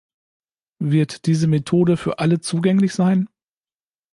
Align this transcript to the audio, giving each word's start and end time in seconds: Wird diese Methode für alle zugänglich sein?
Wird 0.81 1.27
diese 1.27 1.45
Methode 1.45 1.95
für 1.95 2.17
alle 2.17 2.39
zugänglich 2.39 2.91
sein? 2.93 3.29